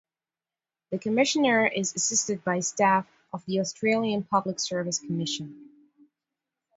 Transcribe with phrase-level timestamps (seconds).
[0.89, 5.69] The Commissioner is assisted by staff of the Australian Public Service Commission.